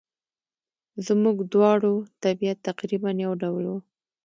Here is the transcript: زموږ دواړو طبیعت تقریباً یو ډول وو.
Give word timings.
زموږ 1.07 1.37
دواړو 1.53 1.93
طبیعت 2.23 2.57
تقریباً 2.67 3.09
یو 3.25 3.33
ډول 3.41 3.63
وو. 3.67 3.77